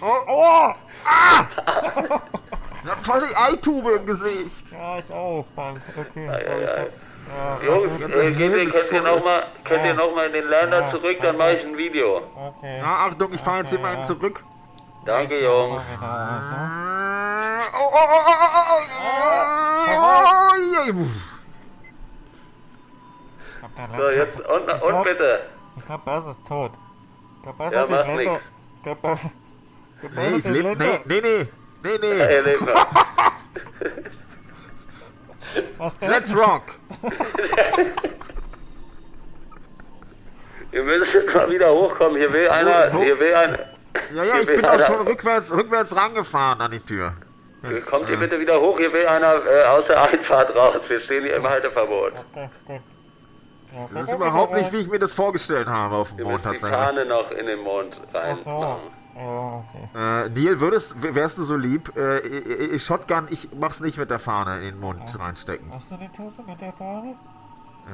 [0.00, 0.72] Oh!
[2.84, 4.72] Ich hab voll die Eitube im Gesicht.
[4.72, 5.80] Ja, ich auch, Mann.
[5.96, 6.28] Okay.
[6.28, 6.86] Ei, ei, ei.
[7.34, 10.90] Ja, Jungs, äh, geht könnt ihr noch mal, könnt ihr noch mal in den Länder
[10.90, 12.20] zurück, dann mache ich ein Video.
[12.36, 12.80] okay.
[12.80, 14.44] Ja, Achtung, ich fahre jetzt hier mal zurück.
[15.06, 15.80] Danke, Jungs.
[15.90, 15.94] Oh,
[17.74, 18.80] oh, oh, oh, oh, oh,
[19.88, 19.92] oh,
[23.72, 25.46] oh, So, jetzt und, und bitte.
[25.78, 26.72] Ich glaub, Bas ist tot.
[27.36, 28.30] Ich glaub, Bas Ja, macht nix.
[28.76, 29.20] Ich glaub, Bas...
[30.02, 30.42] Nee,
[31.06, 31.48] Nee, nee,
[31.84, 31.98] nee.
[31.98, 32.20] Nee, nee.
[32.20, 32.58] Ey, denn?
[36.00, 36.62] Let's rock.
[40.72, 42.16] Ihr müsst jetzt mal wieder hochkommen.
[42.16, 43.02] Hier will einer, wo?
[43.02, 43.58] hier will einer.
[44.12, 47.12] Ja, ja, ich bin auch schon rückwärts, rückwärts rangefahren an die Tür.
[47.70, 50.80] Jetzt, Kommt ihr äh, bitte wieder hoch, hier will einer äh, aus der Einfahrt raus.
[50.88, 52.12] Wir stehen hier im Halteverbot.
[52.32, 52.80] Okay, gut.
[53.72, 56.52] Ja, Das ist überhaupt nicht, wie ich mir das vorgestellt habe auf dem Mond müssen
[56.54, 56.78] die tatsächlich.
[56.86, 58.80] Fahne noch in den Mond Ach rein so.
[59.14, 59.88] Ja, okay.
[59.94, 61.96] Äh, Neil, würdest, wärst du so lieb?
[61.96, 65.70] Äh, Shotgun, ich mach's nicht mit der Fahne in den Mund reinstecken.
[65.72, 67.14] Hast du die Tube mit der Fahne?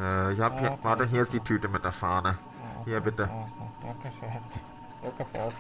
[0.01, 2.39] Äh, ich hab hier, warte, hier ist die Tüte mit der Fahne.
[2.85, 3.29] Hier, bitte.
[3.83, 4.31] Danke schön.
[5.19, 5.53] Danke.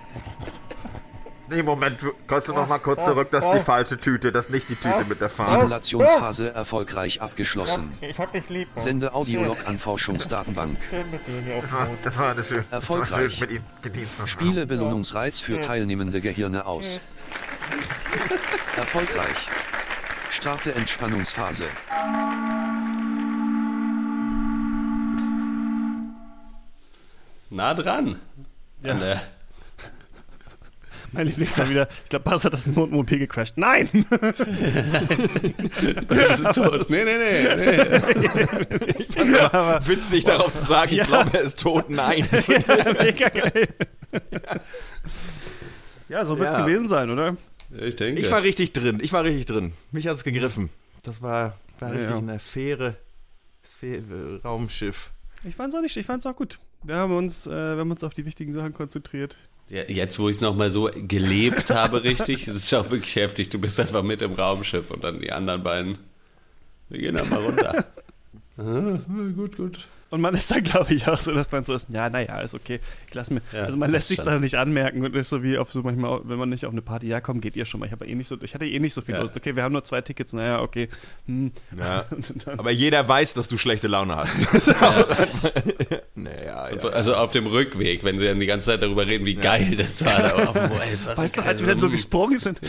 [1.51, 3.29] Nee, Moment, du- kannst du noch mal kurz zurück?
[3.33, 5.59] Das ist die falsche Tüte, das ist nicht die Tüte mit der Fahne.
[5.59, 7.93] Simulationsphase erfolgreich abgeschlossen.
[8.01, 8.69] Ich hab dich lieb.
[8.75, 8.85] Mann.
[8.85, 10.79] Sende Audiolog an Forschungsdatenbank.
[12.05, 13.41] Das war, das schön, das war schön Erfolgreich.
[13.41, 14.27] mit ihm gedient zu.
[14.29, 17.01] Spiele Belohnungsreiz für teilnehmende Gehirne aus.
[18.77, 19.49] Erfolgreich.
[20.31, 21.65] Starte Entspannungsphase.
[27.51, 28.21] Nah dran.
[28.83, 29.21] Ja.
[31.13, 33.57] Mein Lieblings war wieder, ich glaube, Bas hat das Mondmobil gecrashed.
[33.57, 33.89] Nein!
[36.09, 36.89] das ist tot.
[36.91, 37.43] Nee, nee, nee.
[37.57, 37.67] nee.
[39.87, 41.89] Witzig darauf zu sagen, ich glaube, er ist tot.
[41.91, 42.29] Nein.
[42.33, 43.69] Mega geil.
[46.09, 46.65] Ja, so wird's Ja.
[46.65, 47.37] gewesen sein, oder?
[47.71, 48.21] Ich denke.
[48.21, 48.99] Ich war richtig drin.
[49.01, 49.73] Ich war richtig drin.
[49.93, 50.71] Mich hat's gegriffen.
[51.05, 52.19] Das war, war richtig ja.
[52.19, 52.97] eine Fähre.
[53.65, 55.11] Sphäre, Raumschiff.
[55.45, 56.59] Ich fand's auch nicht, ich fand's auch gut.
[56.83, 59.37] Wir haben uns, äh, wir haben uns auf die wichtigen Sachen konzentriert.
[59.71, 63.51] Jetzt, wo ich es nochmal so gelebt habe, richtig, es ist auch wirklich heftig.
[63.51, 65.99] Du bist einfach mit im Raumschiff und dann die anderen beiden.
[66.89, 67.85] Wir gehen dann mal runter.
[68.59, 68.99] Ah,
[69.37, 69.89] gut, gut.
[70.11, 72.53] Und man ist dann, glaube ich, auch so, dass man so ist, ja, naja, ist
[72.55, 72.81] okay.
[73.09, 74.41] Ich lass mir, Ja, also man lässt das sich dann.
[74.41, 77.07] nicht anmerken und ist so wie auf so manchmal, wenn man nicht auf eine Party,
[77.07, 77.87] ja komm, geht ihr schon mal.
[77.87, 79.21] Ich habe eh nicht so, ich hatte eh nicht so viel Ja.
[79.23, 79.37] Lust.
[79.37, 80.89] Okay, wir haben nur zwei Tickets, naja, okay.
[81.27, 81.53] Hm.
[81.79, 82.05] Ja.
[82.59, 84.39] Aber jeder weiß, dass du schlechte Laune hast.
[86.15, 86.89] naja, ja.
[86.91, 90.05] Also auf dem Rückweg, wenn sie dann die ganze Zeit darüber reden, wie geil das
[90.05, 90.23] war.
[90.23, 92.61] Da auf dem Eis, was weißt du, als wir dann so gesprungen sind,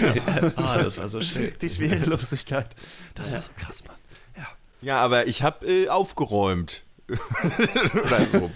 [0.55, 1.51] Ah, das war so schön.
[1.61, 2.69] die Schwerelosigkeit.
[3.15, 3.95] Das war so krass, Mann.
[4.37, 4.47] Ja.
[4.81, 6.83] Ja, aber ich habe äh, aufgeräumt.
[7.11, 8.49] Oder so.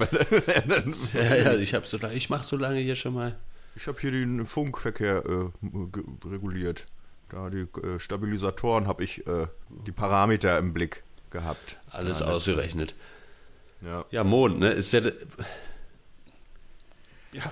[1.17, 3.35] Ja, ja, ich, hab so, lange- ich mach so lange hier schon mal.
[3.75, 5.49] Ich habe hier den Funkverkehr äh,
[6.27, 6.85] reguliert.
[7.29, 9.47] Da die äh, Stabilisatoren habe ich äh,
[9.85, 11.77] die Parameter im Blick gehabt.
[11.91, 12.95] Alles ausgerechnet.
[13.83, 14.05] Ja.
[14.11, 14.71] Ja, Mond, ne?
[14.71, 15.01] Ist ja,
[17.33, 17.51] ja,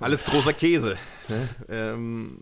[0.00, 0.96] Alles großer Käse.
[1.28, 1.46] Ne?
[1.68, 2.38] Ähm,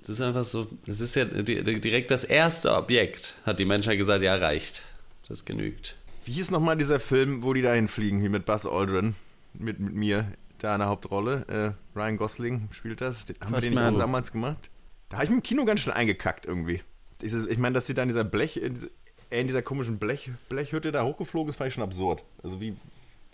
[0.00, 3.64] das ist einfach so, das ist ja di- di- direkt das erste Objekt, hat die
[3.64, 4.82] Menschheit gesagt, ja, reicht.
[5.26, 5.96] Das genügt.
[6.26, 9.14] Wie hieß nochmal dieser Film, wo die da hinfliegen, hier mit Buzz Aldrin,
[9.54, 11.46] mit, mit mir, da in der Hauptrolle.
[11.48, 13.24] Äh, Ryan Gosling spielt das.
[13.26, 14.70] Den, haben wir den nicht damals gemacht?
[15.08, 16.82] Da habe ich im Kino ganz schön eingekackt irgendwie.
[17.20, 18.90] Dieses, ich meine, dass sie da in dieser Blech, in, diese-
[19.30, 22.22] er in dieser komischen Blech, Blechhütte da hochgeflogen ist, fand ich schon absurd.
[22.42, 22.72] Also wie,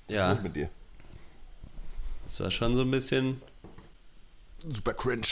[0.07, 0.39] was Ja.
[0.43, 0.69] mit dir?
[2.25, 3.41] Das war schon so ein bisschen
[4.71, 5.23] Super cringe.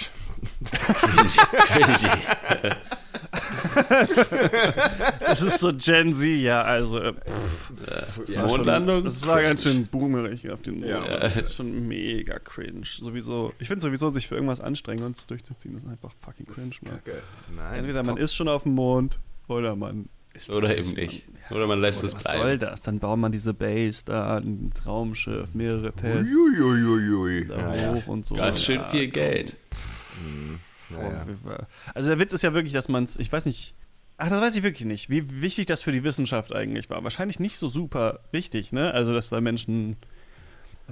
[0.70, 2.08] cringy.
[5.20, 6.98] Das ist so Gen Z, ja, also.
[6.98, 7.12] äh,
[8.28, 9.04] Die war schon- Mondlandung?
[9.04, 10.90] Das war ganz schön boomerig auf den Mond.
[10.90, 11.18] Ja.
[11.20, 12.82] Das ist schon mega cringe.
[12.84, 16.70] Sowieso, ich finde sowieso, sich für irgendwas anstrengen und es durchzuziehen, ist einfach fucking cringe,
[16.82, 17.00] man.
[17.56, 21.24] Nein, Entweder man ist schon auf dem Mond oder man ist Oder eben nicht.
[21.50, 22.38] Oder man lässt es Was bleiben.
[22.40, 22.82] soll das?
[22.82, 27.46] Dann baut man diese Base da, ein Raumschiff, mehrere Tests, Uiuiuiui.
[27.48, 27.94] da Ja, ja.
[27.94, 28.34] hoch und so.
[28.36, 29.56] Ganz schön Ja, viel Geld.
[30.96, 31.58] Ja, ja.
[31.94, 33.74] Also der Witz ist ja wirklich, dass man es, ich weiß nicht,
[34.20, 37.02] ach, das weiß ich wirklich nicht, wie wichtig das für die Wissenschaft eigentlich war.
[37.02, 38.92] Wahrscheinlich nicht so super wichtig, ne?
[38.92, 39.96] Also, dass da Menschen.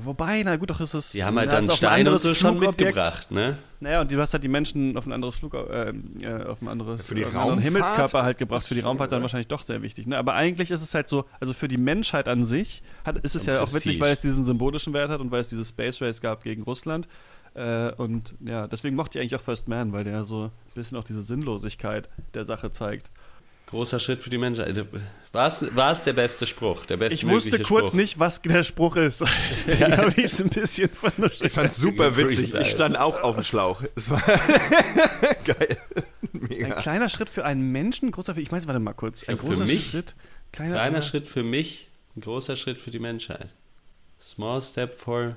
[0.00, 1.10] Wobei, na gut, doch ist es.
[1.10, 3.58] Die haben halt dann Steine und so schon mitgebracht, ne?
[3.80, 5.92] Naja, und du hast halt die Menschen auf ein anderes Flug, äh,
[6.46, 7.58] auf ein anderes Für die auf einen?
[7.58, 8.64] Himmelskörper halt gebracht.
[8.66, 10.06] Für die Raumfahrt dann wahrscheinlich doch sehr wichtig.
[10.06, 10.16] Ne?
[10.16, 13.48] Aber eigentlich ist es halt so, also für die Menschheit an sich hat, ist es
[13.48, 16.00] Ein ja auch witzig, weil es diesen symbolischen Wert hat und weil es diese Space
[16.00, 17.08] Race gab gegen Russland.
[17.58, 20.96] Äh, und ja, deswegen mochte ich eigentlich auch First Man, weil der so ein bisschen
[20.96, 23.10] auch diese Sinnlosigkeit der Sache zeigt.
[23.66, 24.82] Großer Schritt für die Menschheit.
[25.32, 26.86] War es, war es der beste Spruch?
[26.86, 27.92] Der Ich wusste kurz Spruch?
[27.94, 29.22] nicht, was der Spruch ist.
[29.50, 31.42] Deswegen habe ich es ein bisschen vernuschelt.
[31.42, 32.54] Ich fand's super witzig.
[32.54, 33.82] Ich stand auch auf dem Schlauch.
[33.94, 34.22] Es war
[35.44, 35.76] geil.
[36.32, 36.74] Ein Mega.
[36.80, 39.28] kleiner Schritt für einen Menschen, großer für, ich weiß, warte mal kurz.
[39.28, 40.14] Ein großer mich- Schritt,
[40.52, 43.48] kleiner, Kleiner Schritt für mich, ein großer Schritt für die Menschheit.
[44.20, 45.36] Small step for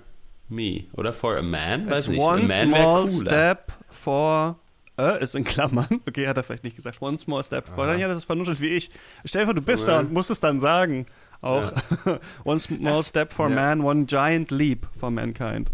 [0.51, 0.85] me.
[0.93, 1.89] Oder for a man?
[1.89, 2.21] Weiß It's nicht.
[2.21, 4.57] one a man small step for.
[4.97, 5.87] Äh, ist in Klammern.
[6.07, 7.01] Okay, hat er vielleicht nicht gesagt.
[7.01, 7.87] One small step for.
[7.87, 8.91] Dann ja, das ist vernuschelt wie ich.
[9.25, 9.99] Stell dir vor, du bist da Ja.
[9.99, 11.05] und musst es dann sagen.
[11.41, 11.71] Auch.
[12.43, 13.55] one small Das- step for ja.
[13.55, 15.71] man, one giant leap for mankind.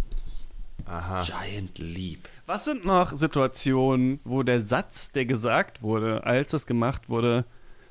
[0.85, 1.19] Aha.
[1.21, 2.29] Giant Leap.
[2.45, 7.43] Was sind noch Situationen, wo der Satz, der gesagt wurde, als das gemacht wurde,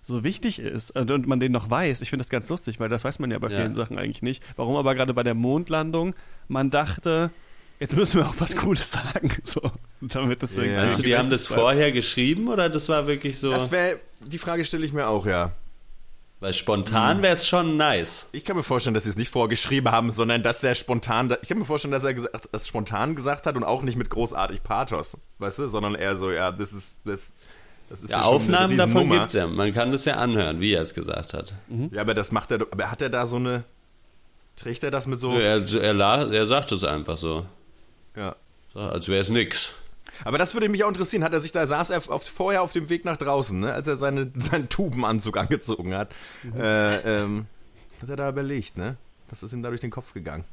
[0.07, 2.01] so wichtig ist und man den noch weiß?
[2.01, 3.59] Ich finde das ganz lustig, weil das weiß man ja bei Ja.
[3.59, 4.43] vielen Sachen eigentlich nicht.
[4.57, 6.15] Warum aber gerade bei der Mondlandung
[6.49, 7.31] man dachte,
[7.81, 9.61] jetzt müssen wir auch was Cooles sagen, so,
[10.01, 10.77] damit das irgendwie.
[10.77, 13.51] Meinst du, die haben das vorher geschrieben oder das war wirklich so?
[13.51, 15.53] Das wäre, die Frage stelle ich mir auch, ja.
[16.39, 16.55] Weil Hm.
[16.59, 18.29] spontan wäre es schon nice.
[18.33, 21.49] Ich kann mir vorstellen, dass sie es nicht vorgeschrieben haben, sondern dass er spontan, ich
[21.49, 24.63] kann mir vorstellen, dass er gesagt, das spontan gesagt hat und auch nicht mit großartig
[24.63, 27.33] Pathos, weißt du, sondern eher so, ja, das ist, das,
[27.89, 29.19] das ist Ja, eine Aufnahmen davon Riesennummer.
[29.21, 29.47] gibt's ja.
[29.47, 31.55] Man kann das ja anhören, wie er es gesagt hat.
[31.93, 33.65] Ja, aber das macht er, aber hat er da so eine,
[34.57, 37.47] trägt er das mit so, Er, er, la- er sagt es einfach so.
[38.17, 38.35] ja.
[38.73, 39.75] so als wäre es nix.
[40.25, 41.23] Aber das würde mich auch interessieren.
[41.25, 43.87] Hat er sich da saß er auf, vorher auf dem Weg nach draußen, ne, als
[43.87, 46.11] er seine, seinen Tubenanzug angezogen hat,
[46.59, 47.47] äh, ähm,
[48.01, 48.97] hat er da überlegt, ne?
[49.29, 50.45] Was ist ihm da durch den Kopf gegangen?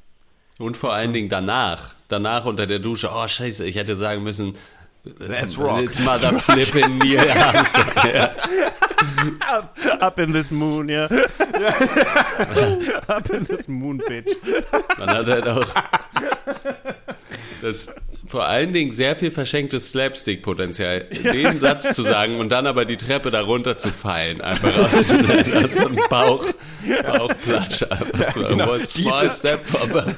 [0.59, 1.95] Und vor allen Dingen danach.
[2.09, 3.09] Danach unter der Dusche.
[3.13, 4.55] Oh, scheiße, ich hätte sagen müssen.
[5.05, 5.83] Let's rock.
[5.83, 8.05] It's mother flippin' Neil Armstrong.
[8.05, 8.33] Ja.
[9.99, 11.03] Up in this moon, ja.
[13.09, 14.29] Up in this moon, bitch.
[14.97, 15.67] Man hat halt auch
[17.61, 17.93] das
[18.33, 22.97] vor allen Dingen sehr viel verschenktes Slapstick-Potenzial, den Satz zu sagen und dann aber die
[22.97, 24.41] Treppe darunter zu fallen.
[24.41, 26.43] Einfach aus so ein Bauch,
[27.05, 27.91] Bauchplatscher.
[27.91, 28.71] Einfach so, genau.
[28.71, 30.07] one small step, aber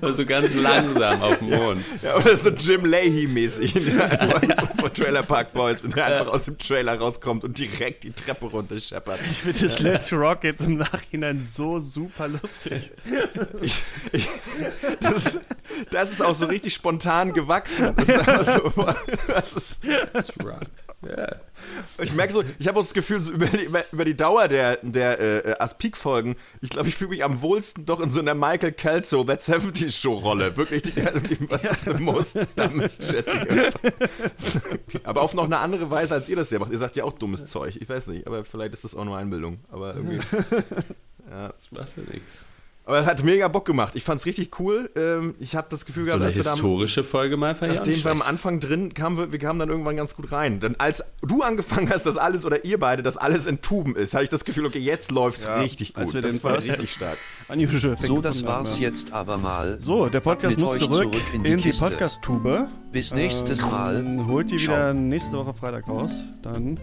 [0.00, 1.84] also ganz langsam auf dem Mond.
[2.00, 4.08] Ja, oder so Jim Leahy-mäßig in dieser
[4.78, 8.46] von Trailer Park Boys und der einfach aus dem Trailer rauskommt und direkt die Treppe
[8.46, 9.20] runter scheppert.
[9.30, 12.92] Ich finde das Let's Rock jetzt im Nachhinein so super lustig.
[13.60, 14.26] Ich, ich,
[15.02, 15.38] das,
[15.90, 17.94] das ist auch so richtig spontan gewachsen.
[17.96, 18.94] Das ist einfach so,
[19.28, 19.80] das ist,
[21.98, 24.78] ich merke so, ich habe auch das Gefühl, so über, die, über, die Dauer der,
[24.82, 28.72] der äh, Aspik-Folgen, ich glaube, ich fühle mich am wohlsten doch in so einer Michael
[28.72, 30.56] Kelso That 70s Show-Rolle.
[30.56, 33.26] Wirklich, die, die, was ist the most dumbest shit?
[35.04, 36.72] aber auf noch eine andere Weise, als ihr das ja macht.
[36.72, 37.76] Ihr sagt ja auch dummes Zeug.
[37.80, 39.58] Ich weiß nicht, aber vielleicht ist das auch nur Einbildung.
[39.70, 40.20] Aber irgendwie.
[41.30, 42.44] Das macht ja nichts.
[42.84, 43.94] Aber es hat mega Bock gemacht.
[43.94, 44.90] Ich fand's richtig cool.
[44.96, 47.54] Ähm, ich habe das Gefühl So gehabt, eine dass wir da am- historische Folge mal
[47.54, 48.22] fand ich auch Nachdem wir am.
[48.22, 50.58] Anfang drin kamen, wir, wir kamen dann irgendwann ganz gut rein.
[50.58, 54.14] Denn als du angefangen hast, das alles, oder ihr beide, das alles in Tuben ist,
[54.14, 56.14] habe ich das Gefühl, okay, jetzt läuft's Ja, richtig als gut.
[56.14, 57.16] wir das war richtig stark.
[58.00, 59.78] So, das war's jetzt aber mal.
[59.80, 61.84] So, der Podcast muss euch zurück, in die, Kiste.
[61.86, 62.66] Podcast-Tube.
[62.92, 63.94] Bis nächstes Mal.
[64.02, 64.74] Dann holt die Ciao.
[64.76, 66.22] wieder nächste Woche Freitag raus.
[66.42, 66.78] Dann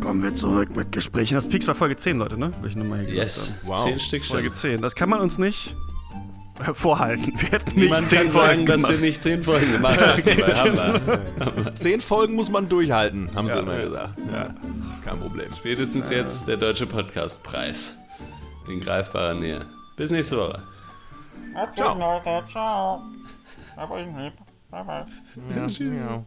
[0.00, 1.34] kommen wir zurück mit Gesprächen.
[1.34, 2.52] Das Peaks war Folge 10, Leute, ne?
[2.62, 3.54] Will ich nochmal hier Yes.
[3.64, 3.84] Wow.
[3.84, 4.36] zehn Stück schon.
[4.40, 4.80] Folge 10.
[4.80, 5.76] Das kann man uns nicht
[6.74, 7.32] vorhalten.
[7.38, 8.92] Wir hätten nicht Niemand 10 kann Folgen sagen, dass gemacht.
[8.92, 10.22] wir nicht zehn Folgen gemacht haben.
[10.24, 11.74] weil haben wir.
[11.74, 13.84] Zehn Folgen muss man durchhalten, haben sie Ja, immer ja.
[13.84, 14.18] gesagt.
[14.32, 14.54] Ja.
[15.04, 15.46] Kein Problem.
[15.56, 17.96] Spätestens jetzt der Deutsche Podcastpreis.
[18.70, 19.60] In greifbarer Nähe.
[19.96, 20.62] Bis nächste Woche.
[21.54, 22.42] Gut, Leute.
[22.50, 23.02] Ciao.
[23.76, 24.14] Hab euch lieb.
[24.16, 25.06] Bye, bye.
[25.54, 26.24] Ja, ja.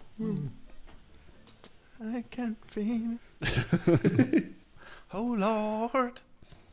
[2.00, 4.46] I can't feel it.
[5.14, 6.22] Oh Lord.